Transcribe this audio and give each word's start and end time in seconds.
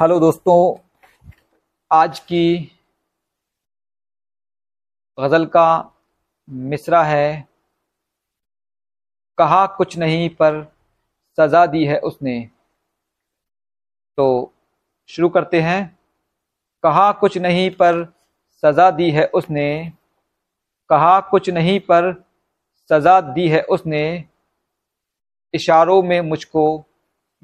Hello 0.00 0.20
दोस्तों, 0.20 0.88
आज 1.92 2.18
की 2.18 2.72
गज़ल 5.20 5.46
का 5.46 5.92
मिसरा 6.50 7.02
है। 7.04 7.48
कहा 9.38 9.66
कुछ 9.66 9.98
नहीं, 9.98 10.28
पर 10.30 10.72
सज़ा 11.38 11.66
दी 11.66 11.84
है 11.84 11.98
उसने। 11.98 12.50
तो 14.16 14.52
शुरू 15.06 15.28
करते 15.28 15.60
हैं। 15.60 15.98
कहा 16.82 17.12
कुछ 17.12 17.38
नहीं, 17.38 17.70
पर 17.70 18.12
सज़ा 18.50 18.90
दी 18.90 19.10
है 19.10 19.26
उसने। 19.26 19.92
कहा 20.88 21.20
कुछ 21.20 21.50
नहीं, 21.50 21.80
पर 21.80 22.24
सज़ा 22.90 23.20
दी 23.20 23.48
है 23.48 23.62
उसने। 23.62 24.24
इशारों 25.54 26.02
में 26.02 26.20
मुझको 26.20 26.84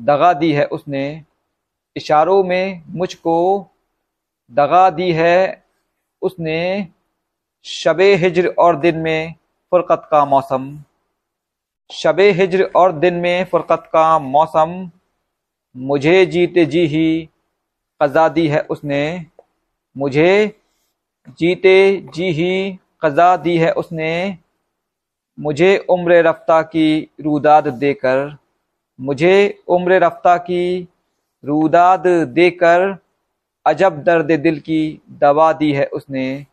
दगा 0.00 0.32
दी 0.32 0.52
है 0.52 0.64
उसने। 0.64 1.24
इशारों 1.98 2.42
में 2.44 2.82
मुझको 2.90 3.36
दगा 4.50 4.88
दी 4.90 5.10
है। 5.12 5.64
उसने 6.22 6.60
शब 7.66 8.00
हिजर 8.20 8.46
और 8.58 8.76
दिन 8.78 8.96
में 8.98 9.34
फ़ुरक़त 9.72 10.08
का 10.10 10.24
मौसम। 10.26 10.68
शब 11.90 12.20
हिजर 12.20 12.62
और 12.76 12.92
दिन 12.94 13.14
में 13.16 13.44
फ़ुरक़त 13.44 13.88
का 13.92 14.18
मौसम 14.20 14.90
मुझे 15.74 16.24
जीते 16.26 16.64
जी 16.66 16.86
ही 16.86 17.28
कज़ा 18.00 18.28
दी 18.30 18.46
है। 18.48 18.60
उसने 18.70 19.02
मुझे 19.96 20.32
जीते 21.38 21.76
जी 22.14 22.30
ही 22.32 22.78
कज़ा 23.02 23.36
दी 23.38 23.56
है। 23.58 23.72
उसने 23.74 24.36
मुझे 25.38 25.76
उम्र 25.90 26.22
रफ्ता 26.24 26.60
की 26.64 26.86
रूदाद 27.20 27.68
देकर, 27.76 28.36
मुझे 28.98 29.62
उम्र 29.68 29.98
रफ्ता 30.00 30.36
की 30.40 30.88
रूदाद 31.44 32.06
देकर 32.06 32.96
अजब 33.66 34.02
दर्द 34.02 34.32
दिल 34.32 34.60
की 34.60 35.00
दवा 35.10 35.52
दी 35.52 35.72
है 35.72 35.86
उसने। 35.86 36.46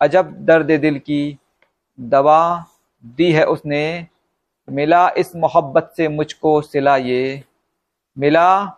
अजब 0.00 0.32
दर्द 0.44 0.70
दिल 0.80 0.98
की 0.98 1.38
दवा 2.00 2.64
दी 3.04 3.32
है 3.32 3.46
उसने। 3.46 4.06
मिला 4.70 5.10
इस 5.10 5.36
मोहब्बत 5.36 5.92
से 5.96 6.08
मुझको 6.08 6.60
सिला 6.60 6.96
ये। 6.96 7.44
मिला 8.18 8.76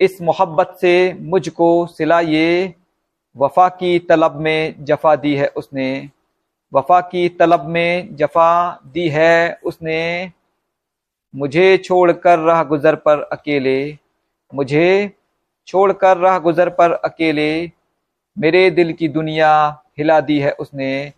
इस 0.00 0.22
मोहब्बत 0.22 0.78
से 0.80 1.14
मुझको 1.20 1.86
सिला 1.86 2.20
ये। 2.20 2.74
वफा 3.36 3.68
की 3.68 3.98
तलब 3.98 4.36
में 4.36 4.84
जफा 4.84 5.16
दी 5.16 5.36
है 5.36 5.46
उसने। 5.46 6.10
वफा 6.74 7.00
की 7.00 7.28
तलब 7.28 7.64
में 7.64 8.16
जफा 8.16 8.80
दी 8.86 9.08
है 9.08 9.60
उसने। 9.64 10.32
मुझे 11.36 11.76
छोड़कर 11.76 12.38
राह 12.38 12.64
गुजर 12.64 12.94
पर 12.94 13.22
अकेले, 13.22 13.98
मुझे 14.54 15.10
छोड़कर 15.66 16.16
राह 16.16 16.38
गुजर 16.38 16.68
पर 16.68 16.92
अकेले, 16.92 17.70
मेरे 18.38 18.70
दिल 18.70 18.92
की 18.92 19.08
दुनिया 19.08 19.82
हिला 19.98 20.20
दी 20.20 20.38
है 20.38 20.50
उसने, 20.50 21.12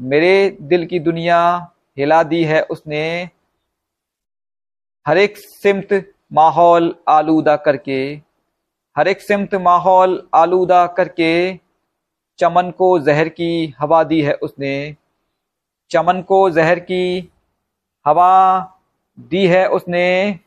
मेरे 0.00 0.56
दिल 0.62 0.86
की 0.86 0.98
दुनिया 0.98 1.72
हिला 1.98 2.22
दी 2.22 2.44
है 2.44 2.62
उसने। 2.62 3.30
हर 5.06 5.18
एक 5.18 5.36
सिमत 5.36 6.12
माहौल 6.32 6.94
आलूदा 7.08 7.56
करके, 7.56 8.20
हर 8.96 9.08
एक 9.08 9.20
सिमत 9.20 9.54
माहौल 9.54 10.28
आलूदा 10.34 10.86
करके, 10.86 11.60
चमन 12.38 12.70
को 12.70 12.98
जहर 12.98 13.28
की 13.28 13.74
हवा 13.78 14.04
दी 14.04 14.22
है 14.22 14.32
उसने। 14.32 14.96
चमन 15.90 16.22
को 16.22 16.50
जहर 16.50 16.78
की 16.80 17.30
हवा 18.06 18.76
दी 19.28 19.46
है 19.46 19.68
उसने 19.68 20.38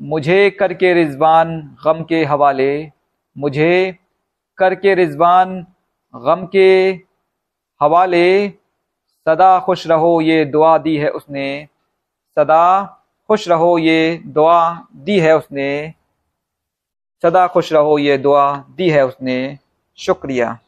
मुझे 0.00 0.50
करके 0.50 0.92
रिजवान 0.94 1.76
गम 1.84 2.02
के 2.04 2.24
हवाले, 2.24 2.90
मुझे 3.36 3.98
करके 4.58 4.94
रिजवान 4.94 5.66
गम 6.14 6.46
के 6.46 6.70
हवाले, 7.80 8.48
सदा 9.26 9.58
खुश 9.60 9.86
रहो 9.86 10.20
ये 10.20 10.44
दुआ 10.44 10.78
दी 10.78 10.96
है 10.96 11.10
उसने, 11.10 11.68
सदा 12.36 12.64
खुश 13.28 13.48
रहो 13.48 13.78
ये 13.78 14.22
दुआ 14.26 14.86
दी 14.94 15.18
है 15.20 15.36
उसने, 15.36 15.94
सदा 17.22 17.46
खुश 17.46 17.72
रहो 17.72 17.98
ये 17.98 18.18
दुआ 18.18 18.56
दी 18.70 18.90
है 18.90 19.06
उसने, 19.06 19.58
शुक्रिया। 19.98 20.58